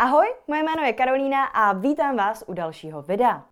[0.00, 3.49] Ahoj, moje jméno je Karolína a vítám vás u dalšího videa.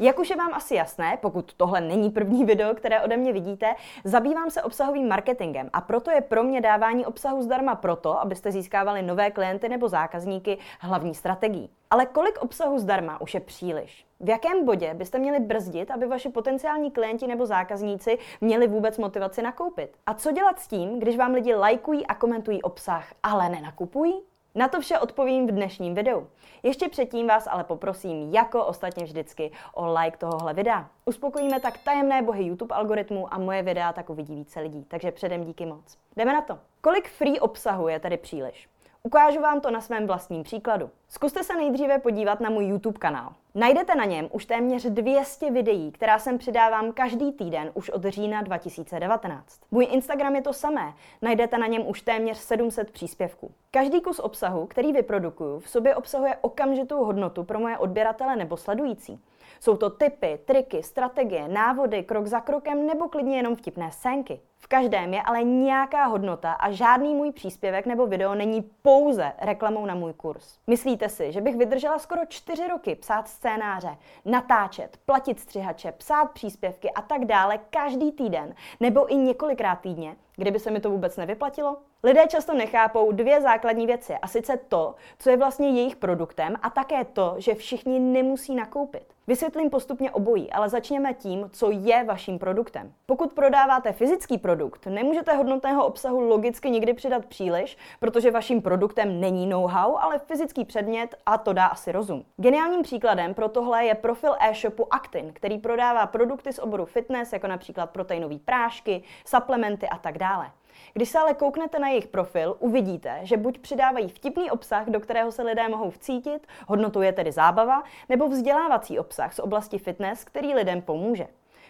[0.00, 3.74] Jak už je vám asi jasné, pokud tohle není první video, které ode mě vidíte,
[4.04, 9.02] zabývám se obsahovým marketingem a proto je pro mě dávání obsahu zdarma proto, abyste získávali
[9.02, 11.70] nové klienty nebo zákazníky hlavní strategií.
[11.90, 14.06] Ale kolik obsahu zdarma už je příliš?
[14.20, 19.42] V jakém bodě byste měli brzdit, aby vaši potenciální klienti nebo zákazníci měli vůbec motivaci
[19.42, 19.96] nakoupit?
[20.06, 24.22] A co dělat s tím, když vám lidi lajkují a komentují obsah, ale nenakupují?
[24.56, 26.26] Na to vše odpovím v dnešním videu.
[26.62, 30.88] Ještě předtím vás ale poprosím, jako ostatně vždycky, o like tohohle videa.
[31.04, 35.44] Uspokojíme tak tajemné bohy YouTube algoritmu a moje videa tak uvidí více lidí, takže předem
[35.44, 35.98] díky moc.
[36.16, 36.58] Jdeme na to.
[36.80, 38.68] Kolik free obsahu je tady příliš?
[39.06, 40.90] Ukážu vám to na svém vlastním příkladu.
[41.08, 43.32] Zkuste se nejdříve podívat na můj YouTube kanál.
[43.54, 48.42] Najdete na něm už téměř 200 videí, která sem přidávám každý týden už od října
[48.42, 49.60] 2019.
[49.70, 50.92] Můj Instagram je to samé,
[51.22, 53.50] najdete na něm už téměř 700 příspěvků.
[53.70, 59.20] Každý kus obsahu, který vyprodukuju, v sobě obsahuje okamžitou hodnotu pro moje odběratele nebo sledující.
[59.60, 64.40] Jsou to typy, triky, strategie, návody, krok za krokem nebo klidně jenom vtipné scénky.
[64.58, 69.86] V každém je ale nějaká hodnota a žádný můj příspěvek nebo video není pouze reklamou
[69.86, 70.58] na můj kurz.
[70.66, 76.90] Myslíte si, že bych vydržela skoro čtyři roky psát scénáře, natáčet, platit střihače, psát příspěvky
[76.90, 81.76] a tak dále každý týden nebo i několikrát týdně, kdyby se mi to vůbec nevyplatilo?
[82.06, 86.70] Lidé často nechápou dvě základní věci, a sice to, co je vlastně jejich produktem, a
[86.70, 89.02] také to, že všichni nemusí nakoupit.
[89.26, 92.92] Vysvětlím postupně obojí, ale začněme tím, co je vaším produktem.
[93.06, 99.46] Pokud prodáváte fyzický produkt, nemůžete hodnotného obsahu logicky nikdy přidat příliš, protože vaším produktem není
[99.46, 102.24] know-how, ale fyzický předmět a to dá asi rozum.
[102.36, 107.46] Geniálním příkladem pro tohle je profil e-shopu Actin, který prodává produkty z oboru fitness, jako
[107.46, 110.50] například proteinové prášky, suplementy a tak dále.
[110.94, 115.32] Když se ale kouknete na jejich profil, uvidíte, že buď přidávají vtipný obsah, do kterého
[115.32, 120.54] se lidé mohou vcítit, hodnotou je tedy zábava, nebo vzdělávací obsah z oblasti fitness, který
[120.54, 121.26] lidem pomůže.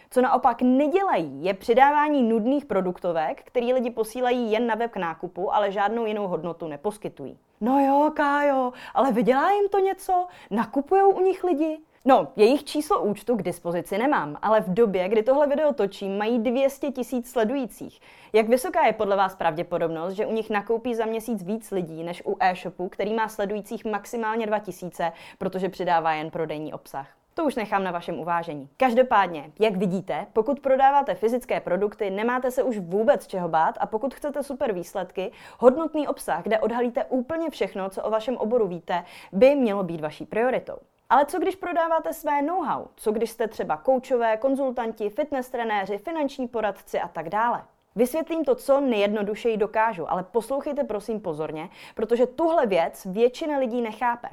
[0.09, 5.53] Co naopak nedělají, je přidávání nudných produktovek, který lidi posílají jen na web k nákupu,
[5.53, 7.39] ale žádnou jinou hodnotu neposkytují.
[7.61, 10.27] No jo, Kájo, ale vydělá jim to něco?
[10.51, 11.77] Nakupujou u nich lidi?
[12.09, 16.39] No, jejich číslo účtu k dispozici nemám, ale v době, kdy tohle video točím, mají
[16.39, 17.99] 200 tisíc sledujících.
[18.33, 22.23] Jak vysoká je podle vás pravděpodobnost, že u nich nakoupí za měsíc víc lidí než
[22.25, 27.07] u e-shopu, který má sledujících maximálně 2000, protože přidává jen prodejní obsah?
[27.33, 28.69] To už nechám na vašem uvážení.
[28.77, 34.13] Každopádně, jak vidíte, pokud prodáváte fyzické produkty, nemáte se už vůbec čeho bát a pokud
[34.13, 39.55] chcete super výsledky, hodnotný obsah, kde odhalíte úplně všechno, co o vašem oboru víte, by
[39.55, 40.77] mělo být vaší prioritou.
[41.09, 42.85] Ale co když prodáváte své know-how?
[42.95, 47.63] Co když jste třeba koučové, konzultanti, fitness trenéři, finanční poradci a tak dále?
[47.95, 54.29] Vysvětlím to, co nejjednodušeji dokážu, ale poslouchejte prosím pozorně, protože tuhle věc většina lidí nechápe.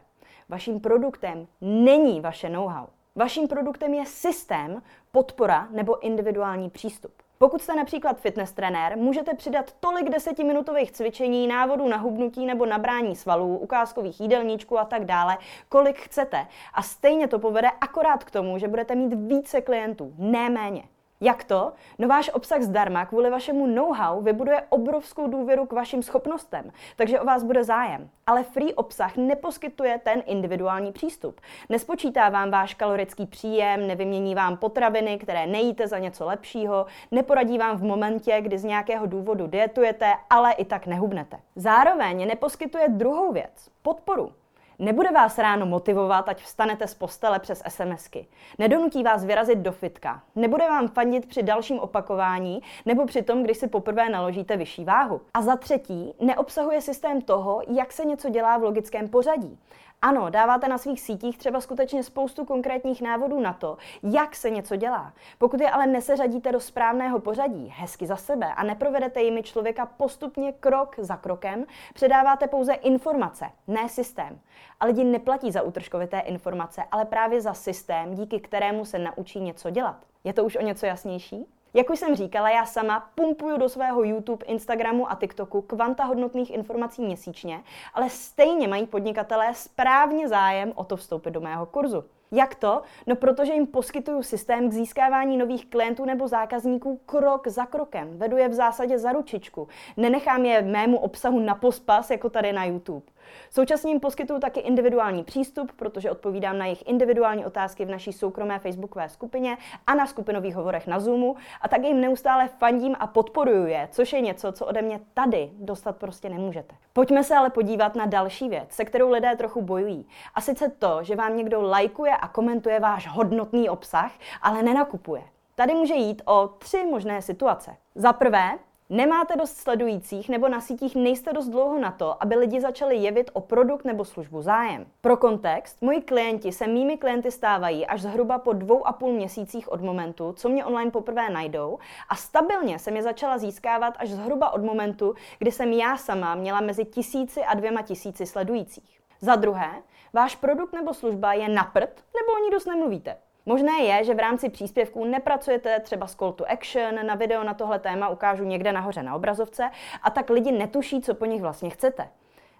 [0.49, 2.87] Vaším produktem není vaše know-how.
[3.15, 4.83] Vaším produktem je systém,
[5.13, 7.24] podpora nebo individuální přístup.
[7.39, 13.17] Pokud jste například fitness trenér, můžete přidat tolik desetiminutových cvičení, návodů na hubnutí nebo nabrání
[13.17, 16.47] svalů, ukázkových jídelníčků a tak dále, kolik chcete.
[16.75, 20.83] A stejně to povede akorát k tomu, že budete mít více klientů, ne méně.
[21.25, 21.73] Jak to?
[21.99, 27.25] No váš obsah zdarma kvůli vašemu know-how vybuduje obrovskou důvěru k vašim schopnostem, takže o
[27.25, 28.11] vás bude zájem.
[28.27, 31.41] Ale free obsah neposkytuje ten individuální přístup.
[31.69, 37.77] Nespočítá vám váš kalorický příjem, nevymění vám potraviny, které nejíte za něco lepšího, neporadí vám
[37.77, 41.37] v momentě, kdy z nějakého důvodu dietujete, ale i tak nehubnete.
[41.57, 44.44] Zároveň neposkytuje druhou věc, podporu.
[44.79, 48.27] Nebude vás ráno motivovat, ať vstanete z postele přes SMSky.
[48.59, 50.23] Nedonutí vás vyrazit do fitka.
[50.37, 55.21] Nebude vám fandit při dalším opakování nebo při tom, když si poprvé naložíte vyšší váhu.
[55.35, 59.59] A za třetí, neobsahuje systém toho, jak se něco dělá v logickém pořadí.
[60.05, 64.77] Ano, dáváte na svých sítích třeba skutečně spoustu konkrétních návodů na to, jak se něco
[64.77, 65.13] dělá.
[65.39, 70.53] Pokud je ale neseřadíte do správného pořadí, hezky za sebe a neprovedete jimi člověka postupně
[70.53, 74.41] krok za krokem, předáváte pouze informace, ne systém.
[74.81, 79.71] A lidi neplatí za útržkovité informace, ale právě za systém, díky kterému se naučí něco
[79.71, 79.97] dělat.
[80.25, 81.47] Je to už o něco jasnější?
[81.77, 86.51] Jak už jsem říkala, já sama pumpuju do svého YouTube, Instagramu a TikToku kvanta hodnotných
[86.51, 87.63] informací měsíčně,
[87.95, 92.05] ale stejně mají podnikatelé správně zájem o to vstoupit do mého kurzu.
[92.33, 92.83] Jak to?
[93.07, 98.19] No protože jim poskytuju systém k získávání nových klientů nebo zákazníků krok za krokem.
[98.19, 99.69] Vedu je v zásadě za ručičku.
[99.97, 103.07] Nenechám je mému obsahu na pospas, jako tady na YouTube.
[103.51, 108.59] Současně jim poskytuju taky individuální přístup, protože odpovídám na jejich individuální otázky v naší soukromé
[108.59, 109.57] facebookové skupině
[109.87, 114.13] a na skupinových hovorech na Zoomu a tak jim neustále fandím a podporuju je, což
[114.13, 116.75] je něco, co ode mě tady dostat prostě nemůžete.
[116.97, 120.07] Pojďme se ale podívat na další věc, se kterou lidé trochu bojují.
[120.35, 124.13] A sice to, že vám někdo lajkuje a komentuje váš hodnotný obsah,
[124.43, 125.23] ale nenakupuje.
[125.55, 127.77] Tady může jít o tři možné situace.
[127.95, 128.59] Za prvé,
[128.91, 133.31] Nemáte dost sledujících nebo na sítích nejste dost dlouho na to, aby lidi začali jevit
[133.33, 134.87] o produkt nebo službu zájem.
[135.01, 139.73] Pro kontext, moji klienti se mými klienty stávají až zhruba po dvou a půl měsících
[139.73, 141.79] od momentu, co mě online poprvé najdou
[142.09, 146.61] a stabilně jsem je začala získávat až zhruba od momentu, kdy jsem já sama měla
[146.61, 149.01] mezi tisíci a dvěma tisíci sledujících.
[149.21, 149.71] Za druhé,
[150.13, 153.17] váš produkt nebo služba je na prd nebo o ní dost nemluvíte.
[153.47, 157.55] Možné je, že v rámci příspěvků nepracujete třeba s call to action, na video na
[157.55, 159.71] tohle téma ukážu někde nahoře na obrazovce
[160.03, 162.09] a tak lidi netuší, co po nich vlastně chcete.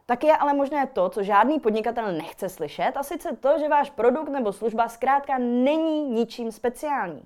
[0.07, 3.91] Tak je ale možné to, co žádný podnikatel nechce slyšet, a sice to, že váš
[3.91, 7.23] produkt nebo služba zkrátka není ničím speciální.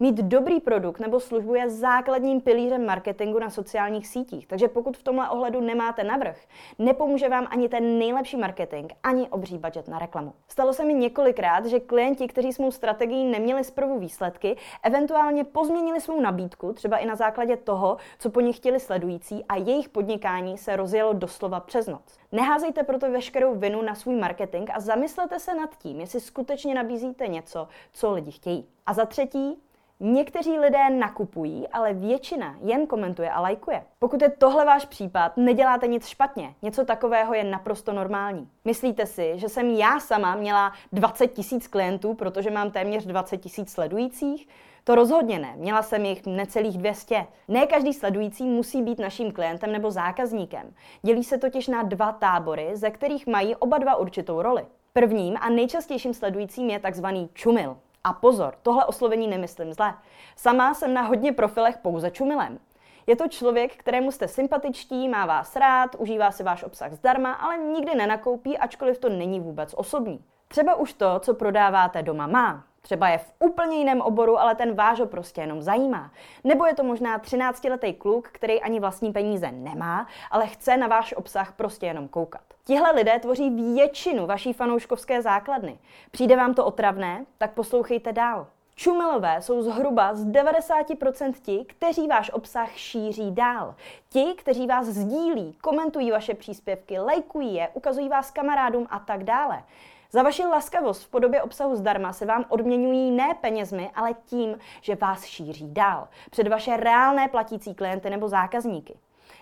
[0.00, 5.02] Mít dobrý produkt nebo službu je základním pilířem marketingu na sociálních sítích, takže pokud v
[5.02, 6.44] tomhle ohledu nemáte navrh,
[6.78, 10.32] nepomůže vám ani ten nejlepší marketing, ani obří budget na reklamu.
[10.48, 16.00] Stalo se mi několikrát, že klienti, kteří s mou strategií neměli zprvu výsledky, eventuálně pozměnili
[16.00, 20.58] svou nabídku, třeba i na základě toho, co po nich chtěli sledující a jejich podnikání
[20.58, 22.18] se rozjelo doslova přes noc.
[22.32, 27.28] Neházejte proto veškerou vinu na svůj marketing a zamyslete se nad tím, jestli skutečně nabízíte
[27.28, 28.66] něco, co lidi chtějí.
[28.86, 29.62] A za třetí,
[30.00, 33.84] Někteří lidé nakupují, ale většina jen komentuje a lajkuje.
[33.98, 36.54] Pokud je tohle váš případ, neděláte nic špatně.
[36.62, 38.48] Něco takového je naprosto normální.
[38.64, 43.72] Myslíte si, že jsem já sama měla 20 tisíc klientů, protože mám téměř 20 tisíc
[43.72, 44.48] sledujících?
[44.88, 45.52] To rozhodně ne.
[45.56, 47.26] Měla jsem jich necelých 200.
[47.48, 50.74] Ne každý sledující musí být naším klientem nebo zákazníkem.
[51.02, 54.66] Dělí se totiž na dva tábory, ze kterých mají oba dva určitou roli.
[54.92, 57.76] Prvním a nejčastějším sledujícím je takzvaný čumil.
[58.04, 59.94] A pozor, tohle oslovení nemyslím zle.
[60.36, 62.58] Sama jsem na hodně profilech pouze čumilem.
[63.06, 67.58] Je to člověk, kterému jste sympatičtí, má vás rád, užívá si váš obsah zdarma, ale
[67.58, 70.24] nikdy nenakoupí, ačkoliv to není vůbec osobní.
[70.48, 72.64] Třeba už to, co prodáváte doma má.
[72.88, 76.10] Třeba je v úplně jiném oboru, ale ten váš ho prostě jenom zajímá.
[76.44, 81.14] Nebo je to možná 13-letý kluk, který ani vlastní peníze nemá, ale chce na váš
[81.16, 82.40] obsah prostě jenom koukat.
[82.64, 85.78] Tihle lidé tvoří většinu vaší fanouškovské základny.
[86.10, 87.24] Přijde vám to otravné?
[87.38, 88.46] Tak poslouchejte dál.
[88.74, 93.74] Čumilové jsou zhruba z 90% ti, kteří váš obsah šíří dál.
[94.08, 99.62] Ti, kteří vás sdílí, komentují vaše příspěvky, lajkují je, ukazují vás kamarádům a tak dále.
[100.10, 104.94] Za vaši laskavost v podobě obsahu zdarma se vám odměňují ne penězmi, ale tím, že
[104.94, 108.98] vás šíří dál před vaše reálné platící klienty nebo zákazníky.